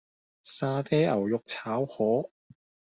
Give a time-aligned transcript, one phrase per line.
[0.43, 2.31] 沙嗲牛肉炒河